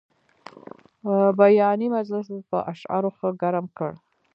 [1.37, 3.91] بیاباني مجلس په اشعارو ښه ګرم کړ.